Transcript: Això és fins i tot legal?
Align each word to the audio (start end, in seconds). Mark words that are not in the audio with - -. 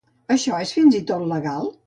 Això 0.35 0.61
és 0.67 0.71
fins 0.79 0.99
i 1.01 1.03
tot 1.13 1.29
legal? 1.35 1.73